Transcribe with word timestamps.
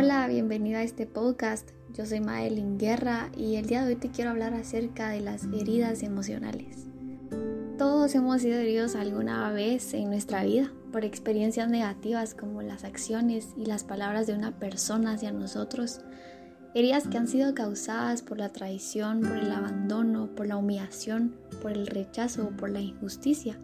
Hola, 0.00 0.28
bienvenida 0.28 0.78
a 0.78 0.82
este 0.84 1.06
podcast. 1.06 1.70
Yo 1.92 2.06
soy 2.06 2.20
Madeline 2.20 2.78
Guerra 2.78 3.32
y 3.36 3.56
el 3.56 3.66
día 3.66 3.82
de 3.82 3.88
hoy 3.88 3.96
te 3.96 4.12
quiero 4.12 4.30
hablar 4.30 4.54
acerca 4.54 5.08
de 5.08 5.20
las 5.20 5.42
heridas 5.46 6.04
emocionales. 6.04 6.86
Todos 7.78 8.14
hemos 8.14 8.42
sido 8.42 8.58
heridos 8.58 8.94
alguna 8.94 9.50
vez 9.50 9.94
en 9.94 10.08
nuestra 10.08 10.44
vida 10.44 10.70
por 10.92 11.04
experiencias 11.04 11.68
negativas 11.68 12.36
como 12.36 12.62
las 12.62 12.84
acciones 12.84 13.48
y 13.56 13.66
las 13.66 13.82
palabras 13.82 14.28
de 14.28 14.34
una 14.34 14.56
persona 14.60 15.14
hacia 15.14 15.32
nosotros. 15.32 16.02
Heridas 16.76 17.08
que 17.08 17.18
han 17.18 17.26
sido 17.26 17.52
causadas 17.56 18.22
por 18.22 18.38
la 18.38 18.50
traición, 18.50 19.22
por 19.22 19.36
el 19.36 19.50
abandono, 19.50 20.32
por 20.36 20.46
la 20.46 20.58
humillación, 20.58 21.34
por 21.60 21.72
el 21.72 21.88
rechazo 21.88 22.44
o 22.44 22.56
por 22.56 22.70
la 22.70 22.80
injusticia. 22.80 23.58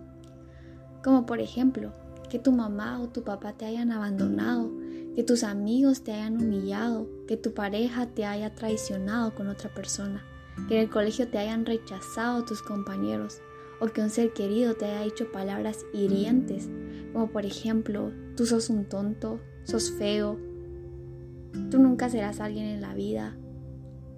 Como 1.05 1.27
por 1.27 1.39
ejemplo, 1.39 1.93
que 2.29 2.41
tu 2.41 2.51
mamá 2.51 3.01
o 3.01 3.09
tu 3.09 3.23
papá 3.23 3.53
te 3.53 3.67
hayan 3.67 3.93
abandonado, 3.93 4.73
que 5.15 5.25
tus 5.25 5.45
amigos 5.45 6.03
te 6.03 6.13
hayan 6.13 6.37
humillado, 6.43 7.09
que 7.27 7.37
tu 7.37 7.55
pareja 7.55 8.07
te 8.07 8.25
haya 8.25 8.55
traicionado 8.55 9.35
con 9.35 9.49
otra 9.49 9.73
persona, 9.73 10.25
que 10.69 10.77
en 10.77 10.83
el 10.83 10.91
colegio 10.91 11.29
te 11.29 11.39
hayan 11.39 11.67
rechazado 11.67 12.45
tus 12.45 12.63
compañeros 12.63 13.41
o 13.81 13.87
que 13.87 14.01
un 14.01 14.11
ser 14.11 14.33
querido 14.33 14.75
te 14.75 14.87
haya 14.87 15.03
dicho 15.03 15.31
palabras 15.33 15.85
hirientes, 15.93 16.69
como 17.13 17.29
por 17.29 17.45
ejemplo, 17.45 18.13
tú 18.37 18.47
sos 18.47 18.71
un 18.71 18.85
tonto, 18.85 19.41
sos 19.65 19.91
feo, 19.93 20.39
tú 21.71 21.79
nunca 21.79 22.09
serás 22.09 22.41
alguien 22.41 22.67
en 22.67 22.81
la 22.81 22.95
vida, 22.95 23.37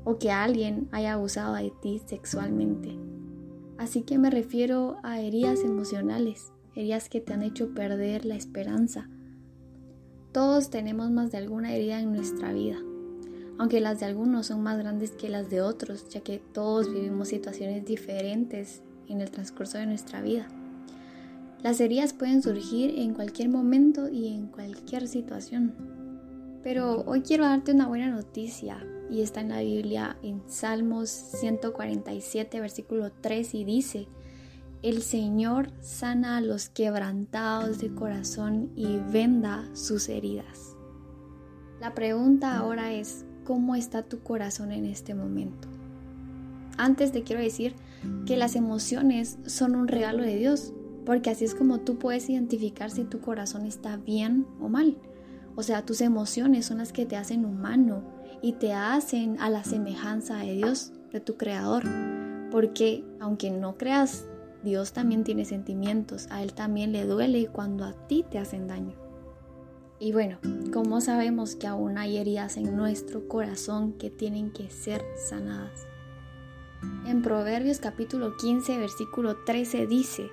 o 0.04 0.18
que 0.18 0.30
alguien 0.30 0.88
haya 0.92 1.14
abusado 1.14 1.54
de 1.54 1.72
ti 1.82 2.00
sexualmente. 2.06 2.98
Así 3.78 4.02
que 4.02 4.18
me 4.18 4.30
refiero 4.30 4.96
a 5.02 5.20
heridas 5.20 5.60
emocionales 5.60 6.52
heridas 6.76 7.08
que 7.08 7.20
te 7.20 7.32
han 7.32 7.42
hecho 7.42 7.74
perder 7.74 8.24
la 8.24 8.36
esperanza. 8.36 9.08
Todos 10.36 10.68
tenemos 10.68 11.10
más 11.10 11.32
de 11.32 11.38
alguna 11.38 11.74
herida 11.74 11.98
en 11.98 12.12
nuestra 12.12 12.52
vida, 12.52 12.76
aunque 13.56 13.80
las 13.80 14.00
de 14.00 14.04
algunos 14.04 14.48
son 14.48 14.62
más 14.62 14.76
grandes 14.76 15.12
que 15.12 15.30
las 15.30 15.48
de 15.48 15.62
otros, 15.62 16.10
ya 16.10 16.20
que 16.20 16.42
todos 16.52 16.92
vivimos 16.92 17.28
situaciones 17.28 17.86
diferentes 17.86 18.82
en 19.08 19.22
el 19.22 19.30
transcurso 19.30 19.78
de 19.78 19.86
nuestra 19.86 20.20
vida. 20.20 20.46
Las 21.62 21.80
heridas 21.80 22.12
pueden 22.12 22.42
surgir 22.42 22.98
en 22.98 23.14
cualquier 23.14 23.48
momento 23.48 24.10
y 24.10 24.28
en 24.28 24.48
cualquier 24.48 25.08
situación. 25.08 25.72
Pero 26.62 27.02
hoy 27.06 27.22
quiero 27.22 27.44
darte 27.44 27.72
una 27.72 27.88
buena 27.88 28.10
noticia 28.10 28.86
y 29.10 29.22
está 29.22 29.40
en 29.40 29.48
la 29.48 29.62
Biblia 29.62 30.18
en 30.22 30.42
Salmos 30.48 31.08
147, 31.08 32.60
versículo 32.60 33.10
3 33.22 33.54
y 33.54 33.64
dice, 33.64 34.06
el 34.86 35.02
Señor 35.02 35.72
sana 35.80 36.36
a 36.36 36.40
los 36.40 36.68
quebrantados 36.68 37.80
de 37.80 37.92
corazón 37.92 38.70
y 38.76 38.98
venda 38.98 39.68
sus 39.72 40.08
heridas. 40.08 40.76
La 41.80 41.92
pregunta 41.92 42.56
ahora 42.56 42.92
es, 42.92 43.24
¿cómo 43.44 43.74
está 43.74 44.04
tu 44.04 44.20
corazón 44.20 44.70
en 44.70 44.86
este 44.86 45.12
momento? 45.12 45.66
Antes 46.78 47.10
te 47.10 47.24
quiero 47.24 47.42
decir 47.42 47.74
que 48.26 48.36
las 48.36 48.54
emociones 48.54 49.38
son 49.44 49.74
un 49.74 49.88
regalo 49.88 50.22
de 50.22 50.36
Dios, 50.36 50.72
porque 51.04 51.30
así 51.30 51.44
es 51.44 51.56
como 51.56 51.80
tú 51.80 51.98
puedes 51.98 52.30
identificar 52.30 52.92
si 52.92 53.02
tu 53.02 53.20
corazón 53.20 53.66
está 53.66 53.96
bien 53.96 54.46
o 54.60 54.68
mal. 54.68 54.96
O 55.56 55.64
sea, 55.64 55.84
tus 55.84 56.00
emociones 56.00 56.64
son 56.64 56.78
las 56.78 56.92
que 56.92 57.06
te 57.06 57.16
hacen 57.16 57.44
humano 57.44 58.04
y 58.40 58.52
te 58.52 58.72
hacen 58.72 59.40
a 59.40 59.50
la 59.50 59.64
semejanza 59.64 60.36
de 60.36 60.52
Dios, 60.52 60.92
de 61.10 61.18
tu 61.18 61.36
Creador. 61.36 61.82
Porque 62.52 63.04
aunque 63.18 63.50
no 63.50 63.76
creas 63.76 64.26
Dios 64.62 64.92
también 64.92 65.24
tiene 65.24 65.44
sentimientos, 65.44 66.26
a 66.30 66.42
Él 66.42 66.52
también 66.54 66.92
le 66.92 67.04
duele 67.04 67.48
cuando 67.48 67.84
a 67.84 67.92
ti 68.06 68.24
te 68.30 68.38
hacen 68.38 68.66
daño. 68.66 68.94
Y 69.98 70.12
bueno, 70.12 70.38
¿cómo 70.72 71.00
sabemos 71.00 71.56
que 71.56 71.66
aún 71.66 71.96
hay 71.96 72.18
heridas 72.18 72.56
en 72.56 72.76
nuestro 72.76 73.28
corazón 73.28 73.94
que 73.94 74.10
tienen 74.10 74.50
que 74.50 74.68
ser 74.68 75.02
sanadas? 75.16 75.86
En 77.06 77.22
Proverbios 77.22 77.78
capítulo 77.78 78.36
15, 78.36 78.78
versículo 78.78 79.36
13 79.44 79.86
dice, 79.86 80.28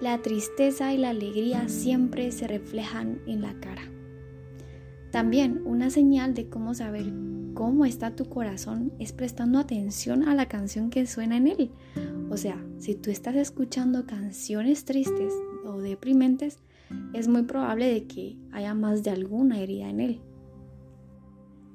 la 0.00 0.20
tristeza 0.20 0.92
y 0.92 0.98
la 0.98 1.10
alegría 1.10 1.68
siempre 1.68 2.30
se 2.30 2.46
reflejan 2.46 3.20
en 3.26 3.40
la 3.40 3.54
cara. 3.60 3.90
También 5.10 5.62
una 5.64 5.88
señal 5.88 6.34
de 6.34 6.50
cómo 6.50 6.74
saber 6.74 7.06
cómo 7.54 7.86
está 7.86 8.14
tu 8.14 8.26
corazón 8.26 8.92
es 8.98 9.12
prestando 9.12 9.58
atención 9.58 10.28
a 10.28 10.34
la 10.34 10.46
canción 10.46 10.90
que 10.90 11.06
suena 11.06 11.38
en 11.38 11.46
él 11.46 11.70
o 12.30 12.36
sea, 12.36 12.64
si 12.78 12.94
tú 12.94 13.10
estás 13.10 13.36
escuchando 13.36 14.06
canciones 14.06 14.84
tristes 14.84 15.32
o 15.64 15.78
deprimentes, 15.78 16.58
es 17.12 17.28
muy 17.28 17.42
probable 17.42 17.92
de 17.92 18.06
que 18.06 18.36
haya 18.52 18.74
más 18.74 19.02
de 19.02 19.10
alguna 19.10 19.60
herida 19.60 19.88
en 19.88 20.00
él. 20.00 20.20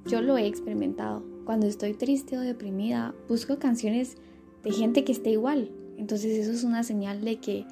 Yo 0.06 0.22
lo 0.22 0.38
he 0.38 0.47
experimentado. 0.47 1.23
Cuando 1.45 1.67
estoy 1.67 1.94
triste 1.94 2.38
o 2.38 2.41
deprimida, 2.41 3.13
busco 3.28 3.59
canciones 3.59 4.17
de 4.63 4.72
gente 4.72 5.03
que 5.03 5.12
esté 5.12 5.31
igual. 5.31 5.72
Entonces 5.97 6.38
eso 6.38 6.51
es 6.51 6.63
una 6.63 6.83
señal 6.83 7.23
de 7.23 7.38
que 7.38 7.66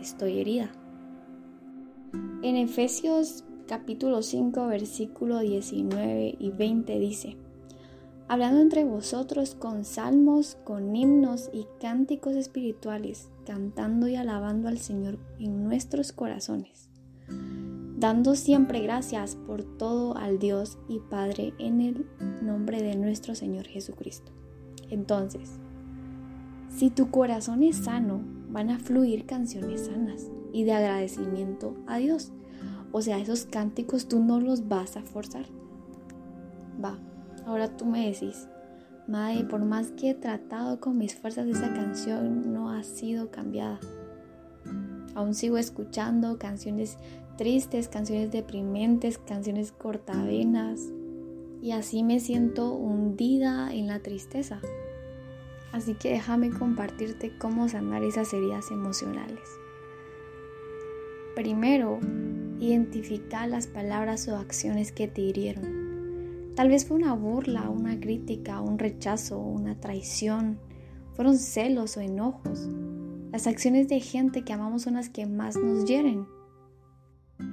estoy 0.00 0.38
herida. 0.38 0.72
En 2.42 2.56
Efesios 2.56 3.44
capítulo 3.66 4.22
5 4.22 4.66
versículo 4.66 5.40
19 5.40 6.36
y 6.38 6.50
20 6.50 6.98
dice, 6.98 7.36
hablando 8.28 8.60
entre 8.60 8.84
vosotros 8.84 9.54
con 9.54 9.84
salmos, 9.84 10.56
con 10.64 10.94
himnos 10.94 11.50
y 11.52 11.66
cánticos 11.80 12.34
espirituales, 12.34 13.28
cantando 13.44 14.08
y 14.08 14.16
alabando 14.16 14.68
al 14.68 14.78
Señor 14.78 15.18
en 15.38 15.64
nuestros 15.64 16.12
corazones, 16.12 16.88
dando 17.96 18.34
siempre 18.34 18.80
gracias 18.80 19.36
por 19.36 19.62
todo 19.64 20.16
al 20.16 20.38
Dios 20.38 20.78
y 20.88 20.98
Padre 20.98 21.54
en 21.58 21.80
el 21.80 22.06
nombre 22.42 22.82
de 22.82 22.96
nuestro 22.96 23.34
Señor 23.34 23.66
Jesucristo. 23.66 24.32
Entonces, 24.90 25.58
si 26.68 26.90
tu 26.90 27.10
corazón 27.10 27.62
es 27.62 27.76
sano, 27.76 28.22
van 28.50 28.70
a 28.70 28.78
fluir 28.78 29.26
canciones 29.26 29.86
sanas 29.86 30.30
y 30.52 30.64
de 30.64 30.72
agradecimiento 30.72 31.74
a 31.86 31.98
Dios. 31.98 32.32
O 32.92 33.00
sea, 33.00 33.18
esos 33.18 33.46
cánticos 33.46 34.06
tú 34.06 34.22
no 34.22 34.40
los 34.40 34.68
vas 34.68 34.96
a 34.96 35.02
forzar. 35.02 35.46
Ahora 37.46 37.76
tú 37.76 37.86
me 37.86 38.10
decís, 38.10 38.48
Mae, 39.06 39.44
por 39.44 39.64
más 39.64 39.90
que 39.90 40.10
he 40.10 40.14
tratado 40.14 40.78
con 40.78 40.96
mis 40.96 41.14
fuerzas, 41.14 41.46
esa 41.48 41.74
canción 41.74 42.52
no 42.52 42.70
ha 42.70 42.82
sido 42.84 43.30
cambiada. 43.30 43.80
Aún 45.14 45.34
sigo 45.34 45.58
escuchando 45.58 46.38
canciones 46.38 46.98
tristes, 47.36 47.88
canciones 47.88 48.30
deprimentes, 48.30 49.18
canciones 49.18 49.72
cortavenas. 49.72 50.80
Y 51.60 51.72
así 51.72 52.02
me 52.02 52.20
siento 52.20 52.72
hundida 52.72 53.72
en 53.72 53.88
la 53.88 54.00
tristeza. 54.00 54.60
Así 55.72 55.94
que 55.94 56.10
déjame 56.10 56.50
compartirte 56.50 57.36
cómo 57.38 57.68
sanar 57.68 58.04
esas 58.04 58.32
heridas 58.32 58.70
emocionales. 58.70 59.48
Primero, 61.34 61.98
identifica 62.60 63.46
las 63.46 63.66
palabras 63.66 64.28
o 64.28 64.36
acciones 64.36 64.92
que 64.92 65.08
te 65.08 65.22
hirieron. 65.22 65.81
Tal 66.54 66.68
vez 66.68 66.84
fue 66.84 66.98
una 66.98 67.14
burla, 67.14 67.70
una 67.70 67.98
crítica, 67.98 68.60
un 68.60 68.78
rechazo, 68.78 69.38
una 69.38 69.80
traición. 69.80 70.58
Fueron 71.14 71.38
celos 71.38 71.96
o 71.96 72.00
enojos. 72.00 72.68
Las 73.32 73.46
acciones 73.46 73.88
de 73.88 74.00
gente 74.00 74.44
que 74.44 74.52
amamos 74.52 74.82
son 74.82 74.94
las 74.94 75.08
que 75.08 75.24
más 75.26 75.56
nos 75.56 75.86
hieren. 75.86 76.26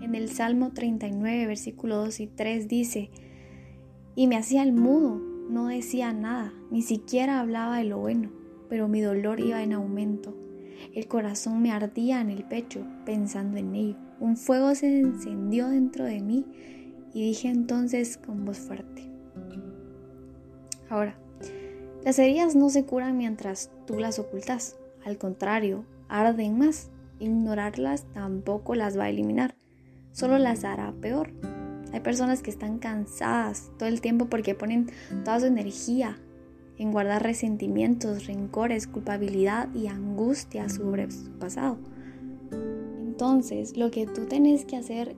En 0.01 0.15
el 0.15 0.29
Salmo 0.29 0.73
39, 0.73 1.47
versículo 1.47 1.95
2 1.95 2.19
y 2.19 2.27
3 2.27 2.67
dice, 2.67 3.09
y 4.15 4.27
me 4.27 4.35
hacía 4.35 4.63
el 4.63 4.73
mudo, 4.73 5.21
no 5.49 5.67
decía 5.67 6.11
nada, 6.11 6.53
ni 6.69 6.81
siquiera 6.81 7.39
hablaba 7.39 7.77
de 7.77 7.85
lo 7.85 7.99
bueno, 7.99 8.29
pero 8.67 8.89
mi 8.89 8.99
dolor 8.99 9.39
iba 9.39 9.63
en 9.63 9.71
aumento. 9.71 10.35
El 10.93 11.07
corazón 11.07 11.61
me 11.61 11.71
ardía 11.71 12.19
en 12.19 12.29
el 12.29 12.43
pecho 12.43 12.85
pensando 13.05 13.57
en 13.57 13.75
ello. 13.75 13.97
Un 14.19 14.35
fuego 14.35 14.75
se 14.75 14.99
encendió 14.99 15.69
dentro 15.69 16.03
de 16.03 16.19
mí 16.19 16.45
y 17.19 17.21
dije 17.21 17.49
entonces 17.49 18.15
con 18.15 18.45
voz 18.45 18.59
fuerte. 18.59 19.11
Ahora, 20.89 21.17
las 22.05 22.17
heridas 22.17 22.55
no 22.55 22.69
se 22.69 22.85
curan 22.85 23.17
mientras 23.17 23.71
tú 23.85 23.99
las 23.99 24.19
ocultas, 24.19 24.77
al 25.03 25.17
contrario, 25.17 25.83
arden 26.07 26.57
más. 26.57 26.89
Ignorarlas 27.19 28.05
tampoco 28.13 28.73
las 28.73 28.97
va 28.97 29.03
a 29.03 29.09
eliminar, 29.09 29.53
solo 30.13 30.37
las 30.37 30.63
hará 30.63 30.93
peor. 30.93 31.33
Hay 31.91 31.99
personas 31.99 32.41
que 32.41 32.51
están 32.51 32.79
cansadas 32.79 33.69
todo 33.77 33.89
el 33.89 33.99
tiempo 33.99 34.27
porque 34.27 34.55
ponen 34.55 34.89
toda 35.25 35.41
su 35.41 35.47
energía 35.47 36.17
en 36.77 36.93
guardar 36.93 37.21
resentimientos, 37.21 38.27
rencores, 38.27 38.87
culpabilidad 38.87 39.67
y 39.75 39.87
angustia 39.87 40.69
sobre 40.69 41.11
su 41.11 41.31
pasado. 41.31 41.79
Entonces, 43.01 43.75
lo 43.75 43.91
que 43.91 44.07
tú 44.07 44.25
tienes 44.25 44.63
que 44.63 44.77
hacer 44.77 45.17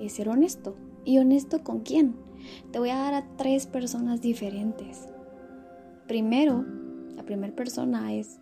es 0.00 0.14
ser 0.14 0.30
honesto 0.30 0.74
¿Y 1.04 1.18
honesto 1.18 1.62
con 1.62 1.80
quién? 1.80 2.16
Te 2.72 2.78
voy 2.78 2.90
a 2.90 2.96
dar 2.96 3.14
a 3.14 3.36
tres 3.36 3.66
personas 3.66 4.20
diferentes. 4.20 5.06
Primero, 6.06 6.64
la 7.14 7.24
primera 7.24 7.54
persona 7.54 8.14
es, 8.14 8.38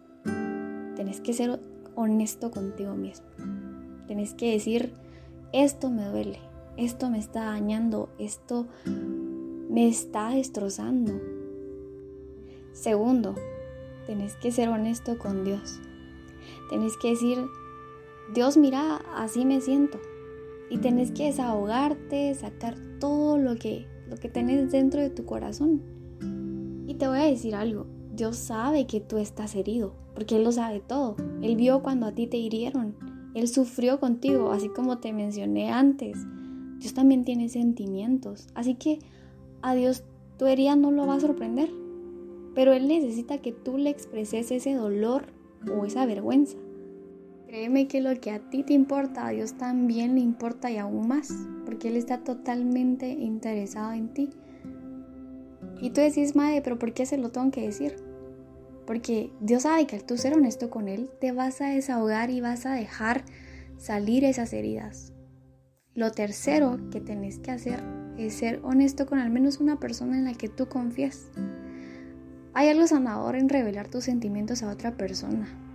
tenés 0.97 1.21
que 1.21 1.33
ser 1.33 1.61
honesto 1.95 2.51
contigo 2.51 2.95
mismo. 2.95 3.27
Tenés 4.07 4.35
que 4.35 4.53
decir, 4.53 4.93
esto 5.53 5.91
me 5.91 6.07
duele, 6.07 6.39
esto 6.77 7.11
me 7.11 7.19
está 7.19 7.45
dañando, 7.45 8.09
esto 8.19 8.67
me 8.85 9.89
está 9.89 10.31
destrozando. 10.31 11.21
Segundo, 12.73 13.35
tenés 14.07 14.37
que 14.37 14.53
ser 14.53 14.69
honesto 14.69 15.19
con 15.19 15.45
Dios. 15.45 15.81
Tenés 16.71 16.97
que 16.97 17.11
decir, 17.11 17.45
Dios 18.35 18.57
mira, 18.57 18.97
así 19.15 19.45
me 19.45 19.61
siento. 19.61 19.99
Y 20.71 20.79
tenés 20.79 21.13
que 21.13 21.27
desahogarte, 21.27 22.35
sacar 22.35 22.77
todo 22.99 23.39
lo 23.39 23.57
que, 23.57 23.87
lo 24.09 24.17
que 24.17 24.29
tenés 24.29 24.71
dentro 24.71 25.01
de 25.01 25.11
tu 25.11 25.25
corazón. 25.25 25.83
Y 26.87 26.95
te 26.95 27.09
voy 27.09 27.19
a 27.19 27.25
decir 27.25 27.55
algo, 27.55 27.87
Dios 28.15 28.37
sabe 28.37 28.87
que 28.87 29.01
tú 29.01 29.19
estás 29.19 29.55
herido, 29.55 29.95
porque 30.15 30.37
Él 30.37 30.45
lo 30.45 30.53
sabe 30.53 30.81
todo. 30.81 31.17
Él 31.41 31.57
vio 31.57 31.83
cuando 31.83 32.07
a 32.07 32.13
ti 32.13 32.27
te 32.27 32.37
hirieron. 32.37 32.95
Él 33.35 33.49
sufrió 33.49 33.99
contigo, 33.99 34.53
así 34.53 34.69
como 34.69 34.99
te 34.99 35.13
mencioné 35.13 35.71
antes. 35.71 36.19
Dios 36.79 36.95
también 36.95 37.25
tiene 37.25 37.49
sentimientos. 37.49 38.49
Así 38.55 38.75
que 38.75 38.99
a 39.63 39.75
Dios 39.75 40.05
tu 40.37 40.47
herida 40.47 40.77
no 40.77 40.91
lo 40.91 41.07
va 41.07 41.15
a 41.15 41.21
sorprender. 41.21 41.71
Pero 42.55 42.73
Él 42.73 42.89
necesita 42.89 43.39
que 43.39 43.53
tú 43.53 43.79
le 43.79 43.91
expreses 43.91 44.51
ese 44.51 44.75
dolor 44.75 45.27
o 45.75 45.85
esa 45.87 46.05
vergüenza. 46.05 46.59
Créeme 47.53 47.87
que 47.87 48.01
lo 48.01 48.19
que 48.19 48.31
a 48.31 48.39
ti 48.39 48.63
te 48.63 48.73
importa, 48.73 49.27
a 49.27 49.31
Dios 49.31 49.59
también 49.59 50.15
le 50.15 50.23
importa 50.23 50.71
y 50.71 50.79
aún 50.79 51.07
más, 51.07 51.35
porque 51.67 51.89
Él 51.89 51.97
está 51.97 52.25
totalmente 52.25 53.11
interesado 53.11 53.93
en 53.93 54.09
ti. 54.15 54.31
Y 55.79 55.91
tú 55.91 56.01
decís, 56.01 56.35
madre, 56.35 56.63
pero 56.63 56.79
¿por 56.79 56.95
qué 56.95 57.05
se 57.05 57.19
lo 57.19 57.31
tengo 57.31 57.51
que 57.51 57.61
decir? 57.61 57.97
Porque 58.87 59.31
Dios 59.43 59.65
sabe 59.65 59.87
que 59.87 59.97
al 59.97 60.05
tú 60.05 60.17
ser 60.17 60.33
honesto 60.33 60.71
con 60.71 60.89
Él, 60.89 61.11
te 61.21 61.33
vas 61.33 61.61
a 61.61 61.67
desahogar 61.67 62.31
y 62.31 62.41
vas 62.41 62.65
a 62.65 62.73
dejar 62.73 63.23
salir 63.77 64.25
esas 64.25 64.55
heridas. 64.55 65.13
Lo 65.95 66.11
tercero 66.11 66.79
que 66.91 67.03
tenés 67.03 67.39
que 67.39 67.51
hacer 67.51 67.85
es 68.17 68.33
ser 68.33 68.61
honesto 68.63 69.05
con 69.05 69.19
al 69.19 69.29
menos 69.29 69.61
una 69.61 69.79
persona 69.79 70.17
en 70.17 70.25
la 70.25 70.33
que 70.33 70.49
tú 70.49 70.71
confías. 70.71 71.31
Hay 72.55 72.71
algo 72.71 72.87
sanador 72.87 73.37
en 73.37 73.51
revelar 73.51 73.89
tus 73.89 74.05
sentimientos 74.05 74.63
a 74.63 74.71
otra 74.71 74.97
persona. 74.97 75.72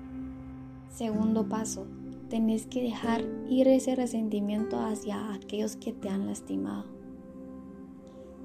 Segundo 0.97 1.47
paso, 1.47 1.85
tenés 2.27 2.65
que 2.65 2.81
dejar 2.81 3.23
ir 3.47 3.67
ese 3.67 3.95
resentimiento 3.95 4.79
hacia 4.79 5.31
aquellos 5.33 5.75
que 5.75 5.93
te 5.93 6.09
han 6.09 6.25
lastimado. 6.25 6.85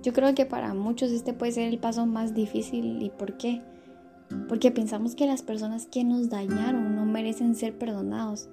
Yo 0.03 0.13
creo 0.13 0.35
que 0.35 0.45
para 0.45 0.75
muchos 0.75 1.13
este 1.13 1.33
puede 1.33 1.53
ser 1.53 1.69
el 1.69 1.79
paso 1.79 2.05
más 2.05 2.35
difícil. 2.35 3.01
¿Y 3.01 3.09
por 3.09 3.39
qué? 3.39 3.63
Porque 4.51 4.71
pensamos 4.71 5.15
que 5.15 5.27
las 5.27 5.41
personas 5.41 5.87
que 5.87 6.05
nos 6.05 6.29
dañaron 6.29 6.95
no 6.95 7.07
merecen 7.07 7.55
ser 7.55 7.79
perdonados. 7.79 8.51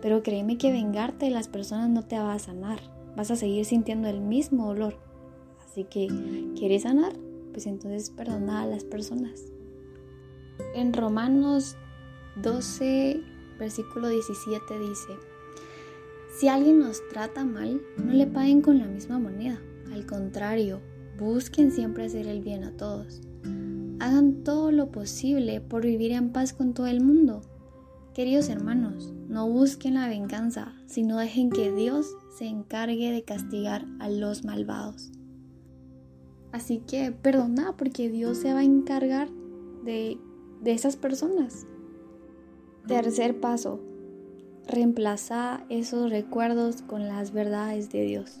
Pero 0.00 0.22
créeme 0.22 0.56
que 0.56 0.72
vengarte 0.72 1.26
de 1.26 1.32
las 1.32 1.48
personas 1.48 1.90
no 1.90 2.04
te 2.06 2.18
va 2.18 2.32
a 2.32 2.38
sanar. 2.38 2.80
Vas 3.16 3.30
a 3.30 3.36
seguir 3.36 3.66
sintiendo 3.66 4.08
el 4.08 4.22
mismo 4.22 4.68
dolor. 4.68 4.96
Así 5.68 5.84
que, 5.84 6.08
¿quieres 6.56 6.84
sanar? 6.84 7.12
pues 7.52 7.66
entonces 7.66 8.08
perdona 8.08 8.62
a 8.62 8.66
las 8.66 8.84
personas. 8.84 9.52
En 10.74 10.94
Romanos 10.94 11.76
12, 12.36 13.20
versículo 13.62 14.08
17 14.08 14.78
dice, 14.78 15.16
si 16.36 16.48
alguien 16.48 16.80
nos 16.80 17.06
trata 17.08 17.44
mal, 17.44 17.80
no 17.96 18.12
le 18.12 18.26
paguen 18.26 18.60
con 18.60 18.78
la 18.78 18.86
misma 18.86 19.20
moneda. 19.20 19.62
Al 19.92 20.04
contrario, 20.06 20.80
busquen 21.16 21.70
siempre 21.70 22.06
hacer 22.06 22.26
el 22.26 22.40
bien 22.40 22.64
a 22.64 22.76
todos. 22.76 23.20
Hagan 24.00 24.42
todo 24.42 24.72
lo 24.72 24.90
posible 24.90 25.60
por 25.60 25.82
vivir 25.82 26.10
en 26.10 26.32
paz 26.32 26.52
con 26.52 26.74
todo 26.74 26.88
el 26.88 27.00
mundo. 27.00 27.42
Queridos 28.14 28.48
hermanos, 28.48 29.12
no 29.28 29.48
busquen 29.48 29.94
la 29.94 30.08
venganza, 30.08 30.74
sino 30.86 31.18
dejen 31.18 31.50
que 31.50 31.70
Dios 31.70 32.06
se 32.36 32.46
encargue 32.46 33.12
de 33.12 33.22
castigar 33.22 33.86
a 34.00 34.08
los 34.08 34.44
malvados. 34.44 35.12
Así 36.50 36.78
que 36.78 37.12
perdona 37.12 37.76
porque 37.76 38.10
Dios 38.10 38.38
se 38.38 38.52
va 38.52 38.60
a 38.60 38.64
encargar 38.64 39.30
de, 39.84 40.18
de 40.60 40.72
esas 40.72 40.96
personas. 40.96 41.66
Tercer 42.86 43.38
paso, 43.38 43.80
reemplaza 44.66 45.64
esos 45.68 46.10
recuerdos 46.10 46.82
con 46.82 47.06
las 47.06 47.32
verdades 47.32 47.90
de 47.90 48.02
Dios. 48.02 48.40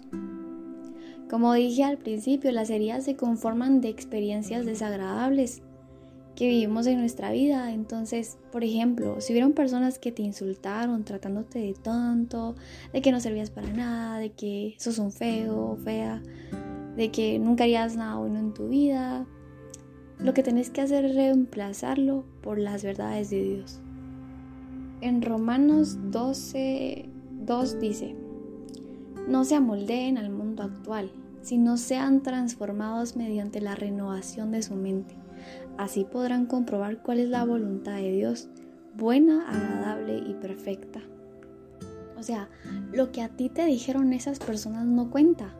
Como 1.30 1.54
dije 1.54 1.84
al 1.84 1.96
principio, 1.96 2.50
las 2.52 2.68
heridas 2.68 3.04
se 3.04 3.16
conforman 3.16 3.80
de 3.80 3.88
experiencias 3.88 4.66
desagradables 4.66 5.62
que 6.34 6.48
vivimos 6.48 6.86
en 6.86 6.98
nuestra 6.98 7.30
vida. 7.30 7.72
Entonces, 7.72 8.38
por 8.50 8.64
ejemplo, 8.64 9.20
si 9.20 9.32
hubieron 9.32 9.52
personas 9.52 9.98
que 9.98 10.12
te 10.12 10.22
insultaron 10.22 11.04
tratándote 11.04 11.60
de 11.60 11.74
tonto, 11.74 12.56
de 12.92 13.00
que 13.00 13.12
no 13.12 13.20
servías 13.20 13.50
para 13.50 13.72
nada, 13.72 14.18
de 14.18 14.32
que 14.32 14.74
sos 14.78 14.98
un 14.98 15.12
feo 15.12 15.72
o 15.72 15.76
fea, 15.76 16.22
de 16.96 17.10
que 17.10 17.38
nunca 17.38 17.64
harías 17.64 17.96
nada 17.96 18.16
bueno 18.16 18.38
en 18.38 18.54
tu 18.54 18.68
vida. 18.68 19.26
Lo 20.18 20.34
que 20.34 20.42
tenés 20.42 20.70
que 20.70 20.80
hacer 20.80 21.04
es 21.04 21.14
reemplazarlo 21.14 22.24
por 22.42 22.58
las 22.58 22.82
verdades 22.82 23.30
de 23.30 23.42
Dios. 23.42 23.81
En 25.02 25.20
Romanos 25.20 25.98
12, 26.12 27.08
2 27.44 27.80
dice, 27.80 28.14
no 29.26 29.44
se 29.44 29.56
amoldeen 29.56 30.16
al 30.16 30.30
mundo 30.30 30.62
actual, 30.62 31.10
sino 31.40 31.76
sean 31.76 32.22
transformados 32.22 33.16
mediante 33.16 33.60
la 33.60 33.74
renovación 33.74 34.52
de 34.52 34.62
su 34.62 34.76
mente. 34.76 35.16
Así 35.76 36.04
podrán 36.04 36.46
comprobar 36.46 37.02
cuál 37.02 37.18
es 37.18 37.28
la 37.28 37.44
voluntad 37.44 37.96
de 37.96 38.12
Dios, 38.12 38.48
buena, 38.96 39.48
agradable 39.48 40.18
y 40.18 40.34
perfecta. 40.34 41.00
O 42.16 42.22
sea, 42.22 42.48
lo 42.92 43.10
que 43.10 43.22
a 43.22 43.28
ti 43.28 43.48
te 43.48 43.64
dijeron 43.66 44.12
esas 44.12 44.38
personas 44.38 44.86
no 44.86 45.10
cuenta. 45.10 45.52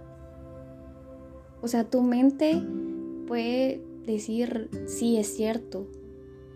O 1.62 1.66
sea, 1.66 1.82
tu 1.82 2.02
mente 2.02 2.62
puede 3.26 3.84
decir, 4.06 4.70
sí, 4.86 5.16
es 5.16 5.34
cierto, 5.34 5.88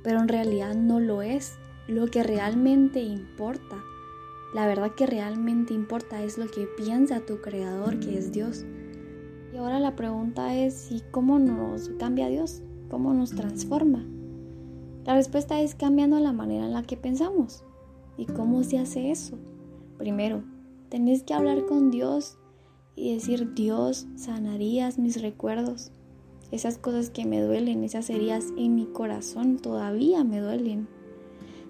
pero 0.05 0.21
en 0.21 0.29
realidad 0.29 0.77
no 0.77 1.01
lo 1.01 1.23
es. 1.23 1.59
Lo 1.89 2.09
que 2.09 2.25
realmente 2.25 3.01
importa, 3.01 3.77
la 4.53 4.67
verdad 4.67 4.95
que 4.97 5.07
realmente 5.07 5.73
importa 5.73 6.23
es 6.23 6.37
lo 6.37 6.49
que 6.49 6.67
piensa 6.67 7.21
tu 7.21 7.41
creador, 7.41 8.01
que 8.01 8.19
es 8.19 8.33
Dios. 8.33 8.65
Y 9.53 9.57
ahora 9.57 9.79
la 9.79 9.95
pregunta 9.95 10.57
es, 10.57 10.91
¿y 10.91 11.03
cómo 11.13 11.39
nos 11.39 11.91
cambia 11.99 12.29
Dios? 12.29 12.63
¿Cómo 12.91 13.15
nos 13.15 13.31
transforma? 13.31 14.05
La 15.05 15.15
respuesta 15.15 15.61
es 15.61 15.77
cambiando 15.77 16.19
la 16.19 16.33
manera 16.33 16.65
en 16.65 16.73
la 16.73 16.83
que 16.83 16.97
pensamos. 16.97 17.65
¿Y 18.17 18.27
cómo 18.27 18.65
se 18.65 18.79
hace 18.79 19.13
eso? 19.13 19.39
Primero, 19.97 20.43
tenés 20.89 21.23
que 21.23 21.35
hablar 21.35 21.67
con 21.67 21.93
Dios 21.93 22.37
y 22.97 23.15
decir, 23.15 23.55
Dios, 23.55 24.09
sanarías 24.17 24.99
mis 24.99 25.23
recuerdos. 25.23 25.93
Esas 26.51 26.79
cosas 26.79 27.11
que 27.11 27.27
me 27.27 27.41
duelen, 27.41 27.85
esas 27.85 28.11
heridas 28.11 28.47
en 28.57 28.75
mi 28.75 28.87
corazón 28.87 29.59
todavía 29.59 30.25
me 30.25 30.41
duelen. 30.41 30.89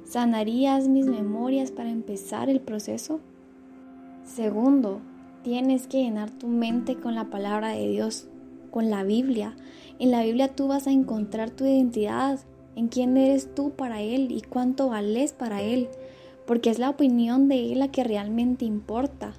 ¿Sanarías 0.06 0.86
mis 0.86 1.06
memorias 1.06 1.72
para 1.72 1.90
empezar 1.90 2.48
el 2.48 2.60
proceso? 2.60 3.18
Segundo, 4.22 5.00
tienes 5.42 5.88
que 5.88 5.98
llenar 5.98 6.30
tu 6.30 6.46
mente 6.46 6.94
con 6.94 7.16
la 7.16 7.24
palabra 7.24 7.70
de 7.70 7.88
Dios, 7.88 8.28
con 8.70 8.88
la 8.88 9.02
Biblia. 9.02 9.56
En 9.98 10.12
la 10.12 10.22
Biblia 10.22 10.54
tú 10.54 10.68
vas 10.68 10.86
a 10.86 10.92
encontrar 10.92 11.50
tu 11.50 11.64
identidad, 11.64 12.38
en 12.76 12.86
quién 12.86 13.16
eres 13.16 13.52
tú 13.52 13.70
para 13.70 14.00
Él 14.00 14.30
y 14.30 14.42
cuánto 14.42 14.90
vales 14.90 15.32
para 15.32 15.60
Él, 15.60 15.88
porque 16.46 16.70
es 16.70 16.78
la 16.78 16.90
opinión 16.90 17.48
de 17.48 17.72
Él 17.72 17.80
la 17.80 17.90
que 17.90 18.04
realmente 18.04 18.64
importa. 18.64 19.34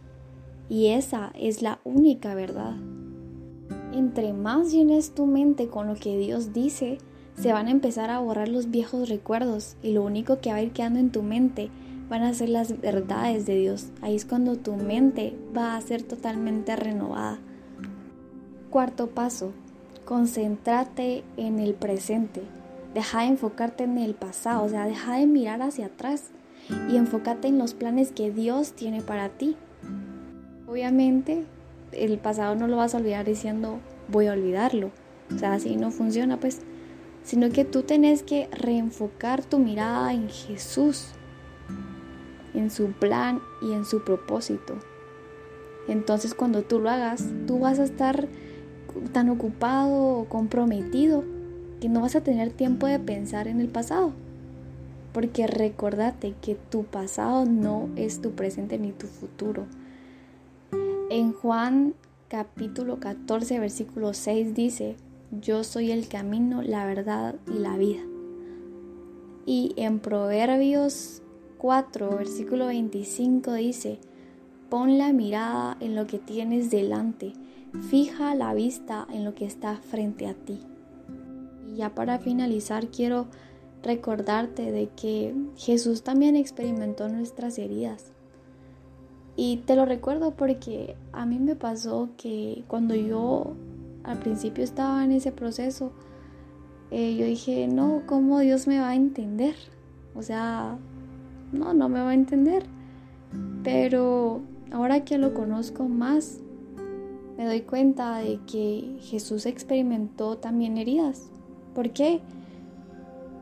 Y 0.67 0.87
esa 0.87 1.31
es 1.39 1.61
la 1.61 1.79
única 1.85 2.35
verdad. 2.35 2.75
Entre 3.93 4.33
más 4.33 4.73
llenes 4.73 5.15
tu 5.15 5.27
mente 5.27 5.69
con 5.69 5.87
lo 5.87 5.95
que 5.95 6.17
Dios 6.17 6.51
dice, 6.51 6.97
se 7.37 7.53
van 7.53 7.67
a 7.67 7.71
empezar 7.71 8.09
a 8.09 8.19
borrar 8.19 8.49
los 8.49 8.71
viejos 8.71 9.09
recuerdos 9.09 9.77
y 9.83 9.93
lo 9.93 10.03
único 10.03 10.39
que 10.39 10.49
va 10.49 10.57
a 10.57 10.61
ir 10.61 10.71
quedando 10.71 10.99
en 10.99 11.11
tu 11.11 11.21
mente 11.21 11.69
van 12.09 12.23
a 12.23 12.33
ser 12.33 12.49
las 12.49 12.81
verdades 12.81 13.45
de 13.45 13.55
Dios. 13.55 13.87
Ahí 14.01 14.15
es 14.15 14.25
cuando 14.25 14.55
tu 14.55 14.75
mente 14.75 15.35
va 15.55 15.75
a 15.75 15.81
ser 15.81 16.03
totalmente 16.03 16.75
renovada. 16.75 17.39
Cuarto 18.69 19.07
paso, 19.07 19.51
concéntrate 20.05 21.23
en 21.37 21.59
el 21.59 21.73
presente. 21.73 22.41
Deja 22.93 23.21
de 23.21 23.27
enfocarte 23.27 23.83
en 23.83 23.97
el 23.97 24.15
pasado, 24.15 24.63
o 24.63 24.69
sea, 24.69 24.85
deja 24.85 25.17
de 25.17 25.27
mirar 25.27 25.61
hacia 25.61 25.87
atrás 25.87 26.31
y 26.89 26.95
enfócate 26.95 27.47
en 27.47 27.59
los 27.59 27.73
planes 27.73 28.11
que 28.11 28.31
Dios 28.31 28.73
tiene 28.73 29.01
para 29.01 29.29
ti. 29.29 29.55
Obviamente, 30.67 31.45
el 31.91 32.17
pasado 32.17 32.55
no 32.55 32.67
lo 32.67 32.77
vas 32.77 32.95
a 32.95 32.97
olvidar 32.97 33.25
diciendo 33.25 33.79
voy 34.07 34.27
a 34.27 34.33
olvidarlo. 34.33 34.91
O 35.33 35.37
sea, 35.37 35.53
así 35.53 35.75
no 35.75 35.91
funciona, 35.91 36.39
pues. 36.39 36.61
Sino 37.27 37.49
que 37.49 37.65
tú 37.65 37.83
tenés 37.83 38.23
que 38.23 38.47
reenfocar 38.53 39.43
tu 39.43 39.59
mirada 39.59 40.13
en 40.13 40.29
Jesús, 40.29 41.09
en 42.53 42.71
su 42.71 42.93
plan 42.93 43.41
y 43.61 43.73
en 43.73 43.83
su 43.83 44.05
propósito. 44.05 44.75
Entonces 45.89 46.33
cuando 46.33 46.61
tú 46.61 46.79
lo 46.79 46.89
hagas, 46.89 47.25
tú 47.45 47.59
vas 47.59 47.79
a 47.79 47.83
estar 47.83 48.29
tan 49.11 49.29
ocupado 49.29 50.19
o 50.19 50.29
comprometido 50.29 51.25
que 51.81 51.89
no 51.89 51.99
vas 51.99 52.15
a 52.15 52.23
tener 52.23 52.53
tiempo 52.53 52.87
de 52.87 52.97
pensar 52.97 53.49
en 53.49 53.59
el 53.59 53.67
pasado. 53.67 54.13
Porque 55.11 55.47
recordate 55.47 56.33
que 56.41 56.55
tu 56.55 56.85
pasado 56.85 57.43
no 57.43 57.89
es 57.97 58.21
tu 58.21 58.31
presente 58.31 58.79
ni 58.79 58.93
tu 58.93 59.07
futuro. 59.07 59.65
En 61.09 61.33
Juan 61.33 61.93
capítulo 62.29 63.01
14, 63.01 63.59
versículo 63.59 64.13
6 64.13 64.53
dice, 64.53 64.95
yo 65.31 65.63
soy 65.63 65.91
el 65.91 66.07
camino, 66.07 66.61
la 66.61 66.85
verdad 66.85 67.35
y 67.47 67.59
la 67.59 67.77
vida. 67.77 68.01
Y 69.45 69.73
en 69.75 69.99
Proverbios 69.99 71.21
4, 71.57 72.17
versículo 72.17 72.67
25 72.67 73.53
dice, 73.53 73.99
pon 74.69 74.97
la 74.97 75.13
mirada 75.13 75.77
en 75.79 75.95
lo 75.95 76.07
que 76.07 76.19
tienes 76.19 76.69
delante, 76.69 77.33
fija 77.89 78.35
la 78.35 78.53
vista 78.53 79.07
en 79.11 79.25
lo 79.25 79.35
que 79.35 79.45
está 79.45 79.75
frente 79.77 80.27
a 80.27 80.33
ti. 80.33 80.59
Y 81.69 81.77
ya 81.77 81.93
para 81.93 82.19
finalizar 82.19 82.87
quiero 82.87 83.27
recordarte 83.83 84.71
de 84.71 84.89
que 84.89 85.35
Jesús 85.55 86.03
también 86.03 86.35
experimentó 86.35 87.09
nuestras 87.09 87.57
heridas. 87.57 88.11
Y 89.35 89.57
te 89.57 89.75
lo 89.75 89.85
recuerdo 89.85 90.31
porque 90.31 90.95
a 91.11 91.25
mí 91.25 91.37
me 91.37 91.55
pasó 91.55 92.09
que 92.17 92.63
cuando 92.67 92.95
yo 92.95 93.55
al 94.07 94.19
principio 94.19 94.63
estaba 94.63 95.03
en 95.03 95.11
ese 95.11 95.31
proceso, 95.31 95.91
eh, 96.89 97.15
yo 97.17 97.25
dije, 97.25 97.67
no, 97.67 98.03
¿cómo 98.05 98.39
Dios 98.39 98.65
me 98.67 98.79
va 98.79 98.89
a 98.89 98.95
entender? 98.95 99.55
O 100.15 100.21
sea, 100.21 100.77
no, 101.51 101.73
no 101.73 101.89
me 101.89 101.99
va 101.99 102.11
a 102.11 102.13
entender. 102.13 102.63
Pero 103.63 104.41
ahora 104.71 105.03
que 105.03 105.17
lo 105.17 105.33
conozco 105.33 105.87
más, 105.89 106.39
me 107.37 107.45
doy 107.45 107.61
cuenta 107.61 108.17
de 108.17 108.39
que 108.47 108.97
Jesús 109.01 109.45
experimentó 109.45 110.37
también 110.37 110.77
heridas. 110.77 111.29
¿Por 111.75 111.91
qué? 111.91 112.21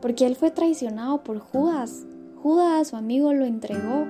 Porque 0.02 0.26
él 0.26 0.36
fue 0.36 0.50
traicionado 0.50 1.22
por 1.22 1.38
Judas. 1.38 2.04
Judas, 2.42 2.88
su 2.88 2.96
amigo, 2.96 3.32
lo 3.32 3.44
entregó. 3.44 4.06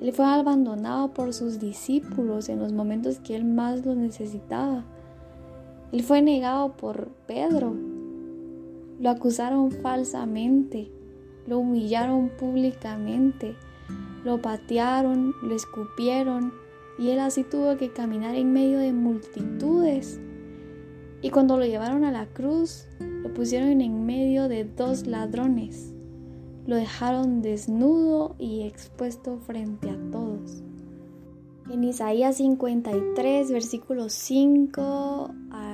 Él 0.00 0.12
fue 0.12 0.24
abandonado 0.24 1.14
por 1.14 1.32
sus 1.32 1.60
discípulos 1.60 2.48
en 2.48 2.58
los 2.58 2.72
momentos 2.72 3.20
que 3.20 3.36
él 3.36 3.44
más 3.44 3.84
lo 3.86 3.94
necesitaba. 3.94 4.84
Él 5.94 6.02
fue 6.02 6.22
negado 6.22 6.76
por 6.76 7.10
Pedro, 7.28 7.72
lo 8.98 9.10
acusaron 9.10 9.70
falsamente, 9.70 10.90
lo 11.46 11.60
humillaron 11.60 12.30
públicamente, 12.30 13.54
lo 14.24 14.42
patearon, 14.42 15.36
lo 15.40 15.54
escupieron 15.54 16.52
y 16.98 17.10
él 17.10 17.20
así 17.20 17.44
tuvo 17.44 17.76
que 17.76 17.92
caminar 17.92 18.34
en 18.34 18.52
medio 18.52 18.80
de 18.80 18.92
multitudes. 18.92 20.18
Y 21.22 21.30
cuando 21.30 21.58
lo 21.58 21.64
llevaron 21.64 22.02
a 22.02 22.10
la 22.10 22.26
cruz, 22.26 22.88
lo 22.98 23.32
pusieron 23.32 23.80
en 23.80 24.04
medio 24.04 24.48
de 24.48 24.64
dos 24.64 25.06
ladrones. 25.06 25.94
Lo 26.66 26.74
dejaron 26.74 27.40
desnudo 27.40 28.34
y 28.40 28.62
expuesto 28.62 29.38
frente 29.38 29.90
a 29.90 30.10
todos. 30.10 30.64
En 31.70 31.82
Isaías 31.82 32.36
53, 32.36 33.50
versículos 33.50 34.12
5 34.12 35.34
al 35.50 35.73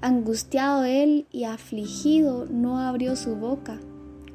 Angustiado 0.00 0.84
él 0.84 1.26
y 1.30 1.44
afligido, 1.44 2.46
no 2.46 2.78
abrió 2.78 3.16
su 3.16 3.36
boca 3.36 3.78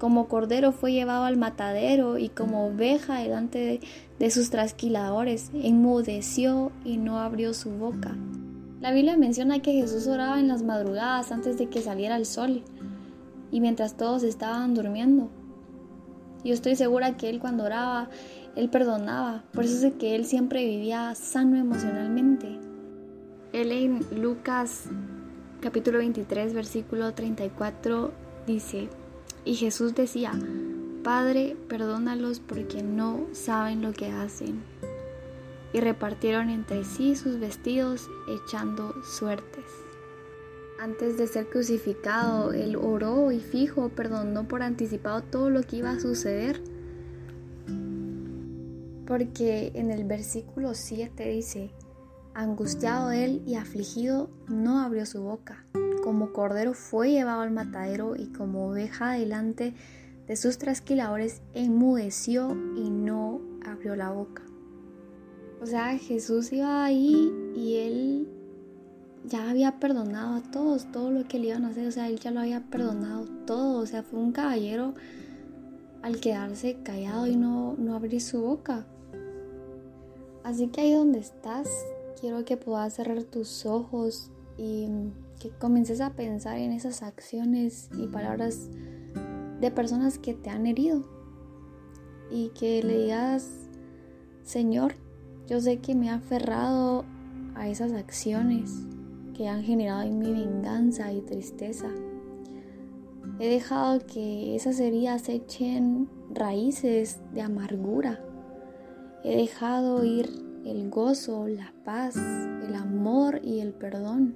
como 0.04 0.28
cordero 0.28 0.74
fue 0.74 0.92
llevado 0.92 1.24
al 1.24 1.38
matadero 1.38 2.18
y 2.18 2.28
como 2.28 2.68
oveja 2.68 3.20
delante 3.20 3.80
de, 4.20 4.32
sus 4.32 4.50
trasquiladores, 4.50 5.50
enmudeció 5.54 6.74
y 6.84 6.98
no 6.98 7.20
abrió 7.20 7.54
su 7.54 7.70
boca. 7.70 8.14
La 8.82 8.92
Biblia 8.92 9.16
menciona 9.16 9.62
que 9.62 9.72
Jesús 9.72 10.08
oraba 10.08 10.42
en 10.42 10.50
las 10.50 10.62
madrugadas 10.62 11.32
antes 11.32 11.58
de 11.58 11.70
que 11.70 11.82
saliera 11.82 12.18
el 12.18 12.26
sol 12.26 12.64
y 13.50 13.62
mientras 13.62 13.96
todos 13.96 14.24
estaban 14.24 14.74
durmiendo. 14.74 15.30
Yo 16.44 16.54
estoy 16.54 16.76
segura 16.76 17.16
que 17.16 17.30
él 17.30 17.40
cuando 17.40 17.64
oraba, 17.64 18.10
él 18.58 18.68
perdonaba, 18.68 19.46
por 19.54 19.64
eso 19.64 19.78
sé 19.78 19.94
que 19.94 20.16
él 20.16 20.26
siempre 20.26 20.66
vivía 20.66 21.16
sano 21.16 21.56
emocionalmente. 21.56 22.60
Él 23.54 23.72
en 23.72 24.22
Lucas 24.22 24.90
capítulo 25.64 26.00
23 26.00 26.54
versículo 26.54 27.14
34 27.14 28.12
dice, 28.46 28.90
y 29.46 29.56
Jesús 29.56 29.96
decía, 29.96 30.34
Padre, 31.06 31.56
perdónalos 31.70 32.42
porque 32.42 32.84
no 32.84 33.28
saben 33.32 33.82
lo 33.82 33.94
que 33.94 34.10
hacen. 34.10 34.62
Y 35.72 35.80
repartieron 35.80 36.50
entre 36.50 36.84
sí 36.84 37.16
sus 37.16 37.40
vestidos 37.40 38.10
echando 38.28 38.94
suertes. 39.06 39.64
Antes 40.82 41.18
de 41.18 41.28
ser 41.28 41.48
crucificado, 41.48 42.52
él 42.52 42.76
oró 42.76 43.32
y 43.32 43.40
fijo, 43.40 43.88
perdonó 43.88 44.46
por 44.46 44.64
anticipado 44.64 45.24
todo 45.24 45.50
lo 45.50 45.64
que 45.64 45.78
iba 45.78 45.92
a 45.92 46.00
suceder. 46.02 46.62
Porque 49.08 49.72
en 49.76 49.92
el 49.92 50.04
versículo 50.04 50.74
7 50.74 51.30
dice, 51.30 51.72
angustiado 52.34 53.12
él 53.12 53.42
y 53.46 53.56
afligido, 53.56 54.30
no 54.48 54.80
abrió 54.80 55.06
su 55.06 55.22
boca 55.22 55.66
como 56.04 56.34
cordero 56.34 56.74
fue 56.74 57.12
llevado 57.12 57.42
al 57.42 57.52
matadero 57.52 58.18
y 58.18 58.28
como 58.28 58.68
oveja 58.68 59.14
delante 59.14 59.74
de 60.28 60.36
sus 60.36 60.58
trasquiladores 60.58 61.42
enmudeció 61.54 62.58
y 62.76 62.90
no 62.90 63.40
abrió 63.66 63.96
la 63.96 64.12
boca. 64.12 64.44
O 65.62 65.66
sea, 65.66 65.98
Jesús 65.98 66.52
iba 66.52 66.84
ahí 66.84 67.32
y 67.56 67.76
él 67.78 68.28
ya 69.24 69.50
había 69.50 69.80
perdonado 69.80 70.36
a 70.36 70.42
todos, 70.42 70.92
todo 70.92 71.10
lo 71.10 71.26
que 71.26 71.40
le 71.40 71.48
iban 71.48 71.64
a 71.64 71.70
hacer, 71.70 71.88
o 71.88 71.92
sea, 71.92 72.10
él 72.10 72.20
ya 72.20 72.32
lo 72.32 72.42
había 72.42 72.60
perdonado 72.70 73.26
todo, 73.46 73.80
o 73.80 73.86
sea, 73.86 74.04
fue 74.04 74.20
un 74.20 74.34
caballero 74.34 74.96
al 76.02 76.20
quedarse 76.20 76.80
callado 76.84 77.28
y 77.28 77.38
no, 77.38 77.76
no 77.78 77.96
abrir 77.96 78.20
su 78.20 78.42
boca. 78.42 78.86
Así 80.44 80.68
que 80.68 80.82
ahí 80.82 80.92
donde 80.92 81.20
estás, 81.20 81.70
quiero 82.24 82.46
que 82.46 82.56
puedas 82.56 82.94
cerrar 82.94 83.22
tus 83.26 83.66
ojos 83.66 84.32
y 84.58 84.88
que 85.42 85.50
comiences 85.50 86.00
a 86.00 86.12
pensar 86.12 86.58
en 86.58 86.72
esas 86.72 87.04
acciones 87.04 87.90
y 87.98 88.08
palabras 88.08 88.70
de 89.60 89.70
personas 89.72 90.20
que 90.20 90.34
te 90.34 90.50
han 90.50 90.66
herido 90.66 91.04
y 92.32 92.48
que 92.58 92.82
le 92.82 93.04
digas, 93.04 93.50
Señor, 94.42 94.94
yo 95.48 95.60
sé 95.60 95.80
que 95.80 95.96
me 95.96 96.06
he 96.06 96.12
aferrado 96.12 97.04
a 97.56 97.68
esas 97.68 97.92
acciones 97.92 98.72
que 99.36 99.50
han 99.50 99.62
generado 99.62 100.04
en 100.04 100.18
mi 100.18 100.32
venganza 100.32 101.12
y 101.12 101.20
tristeza. 101.24 101.90
He 103.38 103.50
dejado 103.50 104.00
que 104.00 104.56
esas 104.56 104.80
heridas 104.80 105.28
echen 105.28 106.08
raíces 106.34 107.20
de 107.34 107.42
amargura. 107.42 108.24
He 109.26 109.36
dejado 109.36 110.06
ir 110.06 110.53
el 110.66 110.90
gozo, 110.90 111.48
la 111.48 111.74
paz, 111.84 112.16
el 112.16 112.76
amor 112.76 113.42
y 113.44 113.60
el 113.60 113.74
perdón. 113.74 114.36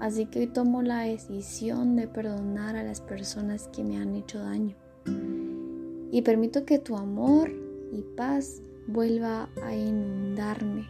Así 0.00 0.26
que 0.26 0.40
hoy 0.40 0.46
tomo 0.46 0.82
la 0.82 1.00
decisión 1.00 1.96
de 1.96 2.08
perdonar 2.08 2.76
a 2.76 2.82
las 2.82 3.00
personas 3.00 3.68
que 3.68 3.84
me 3.84 3.96
han 3.96 4.14
hecho 4.14 4.38
daño. 4.38 4.76
Y 6.10 6.22
permito 6.22 6.64
que 6.64 6.78
tu 6.78 6.96
amor 6.96 7.50
y 7.92 8.02
paz 8.16 8.60
vuelva 8.86 9.48
a 9.62 9.74
inundarme. 9.74 10.86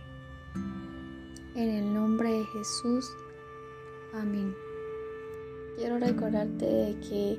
En 1.54 1.68
el 1.68 1.94
nombre 1.94 2.32
de 2.32 2.44
Jesús. 2.44 3.06
Amén. 4.12 4.54
Quiero 5.76 5.98
recordarte 5.98 6.66
de 6.66 7.00
que 7.00 7.38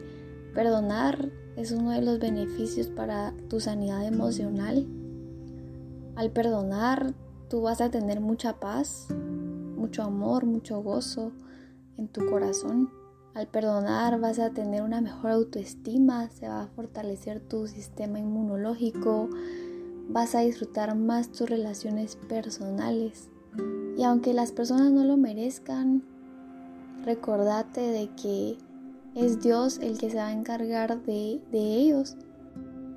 perdonar 0.53 1.29
es 1.55 1.71
uno 1.71 1.91
de 1.91 2.01
los 2.01 2.19
beneficios 2.19 2.87
para 2.87 3.33
tu 3.49 3.59
sanidad 3.59 4.05
emocional. 4.05 4.85
Al 6.15 6.31
perdonar, 6.31 7.13
tú 7.49 7.61
vas 7.61 7.81
a 7.81 7.91
tener 7.91 8.21
mucha 8.21 8.59
paz, 8.59 9.07
mucho 9.77 10.03
amor, 10.03 10.45
mucho 10.45 10.81
gozo, 10.81 11.33
en 11.97 12.07
tu 12.07 12.25
corazón. 12.25 12.89
Al 13.33 13.47
perdonar 13.47 14.19
vas 14.21 14.39
a 14.39 14.51
tener 14.51 14.81
una 14.81 15.01
mejor 15.01 15.31
autoestima, 15.31 16.29
se 16.29 16.47
va 16.47 16.63
a 16.63 16.67
fortalecer 16.67 17.41
tu 17.41 17.67
sistema 17.67 18.17
inmunológico, 18.17 19.29
vas 20.07 20.35
a 20.35 20.39
disfrutar 20.39 20.95
más 20.95 21.31
tus 21.33 21.49
relaciones 21.49 22.15
personales. 22.15 23.29
Y 23.97 24.03
aunque 24.03 24.33
las 24.33 24.53
personas 24.53 24.91
no 24.91 25.03
lo 25.03 25.17
merezcan, 25.17 26.03
recordate 27.03 27.81
de 27.81 28.09
que 28.15 28.57
es 29.15 29.41
Dios 29.41 29.79
el 29.79 29.97
que 29.97 30.09
se 30.09 30.17
va 30.17 30.27
a 30.27 30.33
encargar 30.33 31.03
de, 31.03 31.41
de 31.51 31.59
ellos. 31.59 32.15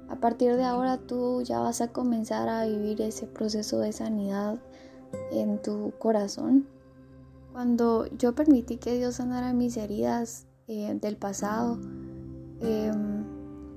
A 0.08 0.16
partir 0.16 0.56
de 0.56 0.64
ahora 0.64 0.96
tú 0.96 1.42
ya 1.42 1.60
vas 1.60 1.80
a 1.80 1.88
comenzar 1.88 2.48
a 2.48 2.64
vivir 2.64 3.02
ese 3.02 3.26
proceso 3.26 3.78
de 3.78 3.92
sanidad 3.92 4.58
en 5.30 5.60
tu 5.60 5.92
corazón 5.98 6.66
Cuando 7.52 8.06
yo 8.16 8.34
permití 8.34 8.76
que 8.76 8.96
Dios 8.96 9.16
sanara 9.16 9.52
mis 9.52 9.76
heridas 9.76 10.46
eh, 10.66 10.96
del 11.00 11.16
pasado, 11.16 11.78
em, 12.60 13.24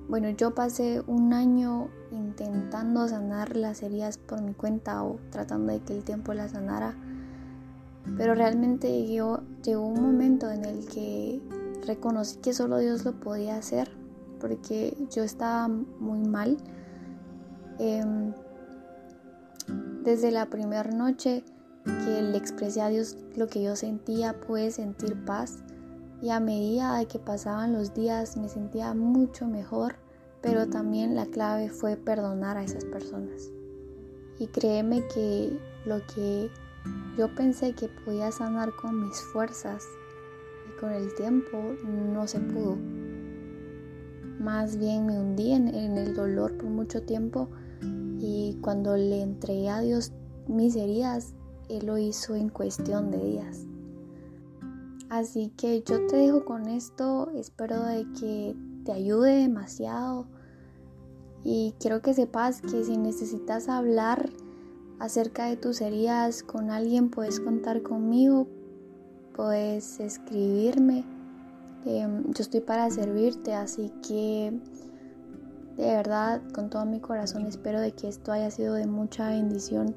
bueno, 0.10 0.30
yo 0.32 0.54
pasé 0.54 1.02
un 1.08 1.34
año 1.34 1.90
intentando 2.12 3.08
sanar 3.08 3.56
las 3.56 3.82
heridas 3.82 4.18
por 4.18 4.42
mi 4.42 4.54
cuenta 4.54 5.04
o 5.04 5.20
tratando 5.32 5.72
de 5.72 5.80
que 5.80 5.98
el 5.98 6.04
tiempo 6.04 6.34
las 6.34 6.52
sanara. 6.52 6.96
Pero 8.18 8.36
realmente 8.36 9.06
llegó, 9.06 9.40
llegó 9.64 9.88
un 9.88 10.02
momento 10.02 10.52
en 10.52 10.66
el 10.66 10.86
que 10.86 11.42
reconocí 11.86 12.40
que 12.40 12.54
solo 12.54 12.78
Dios 12.80 13.06
lo 13.06 13.14
podía 13.14 13.56
hacer 13.56 14.01
porque 14.42 14.98
yo 15.12 15.24
estaba 15.24 15.68
muy 15.68 16.28
mal. 16.28 16.58
Em, 17.80 18.34
desde 20.04 20.32
la 20.32 20.48
primera 20.48 20.92
noche 20.92 21.44
que 21.86 22.22
le 22.22 22.38
expresé 22.38 22.82
a 22.82 22.90
Dios 22.90 23.16
lo 23.36 23.48
que 23.48 23.62
yo 23.62 23.76
sentía, 23.76 24.40
pude 24.42 24.72
sentir 24.72 25.24
paz 25.26 25.60
y 26.22 26.30
a 26.30 26.40
medida 26.40 26.98
de 26.98 27.08
que 27.08 27.20
pasaban 27.20 27.74
los 27.74 27.94
días 27.94 28.38
me 28.38 28.50
sentía 28.50 28.94
mucho 28.94 29.48
mejor, 29.48 29.96
pero 30.42 30.68
también 30.68 31.16
la 31.16 31.26
clave 31.26 31.70
fue 31.70 31.96
perdonar 31.96 32.58
a 32.58 32.64
esas 32.64 32.86
personas. 32.86 33.50
Y 34.38 34.48
créeme 34.48 35.08
que 35.08 35.58
lo 35.86 36.06
que 36.08 36.50
yo 37.18 37.34
pensé 37.36 37.74
que 37.74 37.88
podía 37.88 38.32
sanar 38.32 38.72
con 38.76 39.08
mis 39.08 39.20
fuerzas 39.34 39.84
y 40.68 40.80
con 40.80 40.92
el 40.92 41.14
tiempo 41.16 41.58
no 41.84 42.28
se 42.28 42.40
pudo. 42.40 42.78
Más 44.40 44.78
bien 44.78 45.06
me 45.06 45.20
hundí 45.20 45.52
en, 45.52 45.68
el 45.70 46.14
dolor 46.16 46.58
por 46.58 46.70
mucho 46.70 47.04
tiempo 47.04 47.50
y 48.20 48.58
cuando 48.62 48.98
le 48.98 49.22
entregué 49.22 49.70
a 49.70 49.82
Dios 49.82 50.12
mis 50.48 50.76
heridas, 50.76 51.34
Él 51.70 51.86
lo 51.86 51.98
hizo 51.98 52.36
en 52.36 52.50
cuestión 52.50 53.12
de 53.12 53.24
días. 53.24 53.66
Así 55.10 55.52
que 55.58 55.84
yo 55.84 56.08
te 56.08 56.16
dejo 56.16 56.46
con 56.46 56.68
esto, 56.68 57.30
espero 57.36 57.84
de 57.84 58.06
que 58.20 58.56
te 58.86 58.94
ayude 58.94 59.42
demasiado 59.42 60.26
y 61.44 61.74
quiero 61.80 62.02
que 62.02 62.14
sepas 62.14 62.62
que 62.62 62.84
si 62.84 62.98
necesitas 62.98 63.68
hablar 63.68 64.30
acerca 65.00 65.48
de 65.48 65.58
tus 65.58 65.82
heridas 65.82 66.44
con 66.44 66.70
alguien, 66.70 67.10
puedes 67.10 67.40
contar 67.40 67.82
conmigo, 67.82 68.48
puedes 69.36 70.00
escribirme, 70.00 71.04
em, 71.86 72.24
yo 72.26 72.42
estoy 72.42 72.62
para 72.62 72.90
servirte, 72.90 73.54
así 73.54 73.92
que 74.08 74.54
de 75.78 75.86
verdad, 75.86 76.42
con 76.54 76.70
todo 76.70 76.86
mi 76.86 77.00
corazón 77.00 77.46
espero 77.48 77.80
de 77.80 77.94
que 77.94 78.08
esto 78.08 78.32
haya 78.32 78.52
sido 78.52 78.76
de 78.76 78.88
mucha 78.88 79.30
bendición 79.30 79.96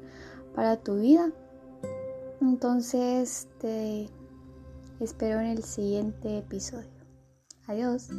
para 0.55 0.77
tu 0.77 0.95
vida. 0.95 1.31
Entonces 2.41 3.47
te 3.59 4.09
espero 4.99 5.39
en 5.39 5.47
el 5.47 5.63
siguiente 5.63 6.39
episodio. 6.39 6.89
Adiós. 7.67 8.09